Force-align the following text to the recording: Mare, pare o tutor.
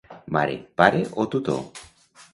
Mare, 0.35 0.55
pare 0.81 1.03
o 1.25 1.29
tutor. 1.35 1.63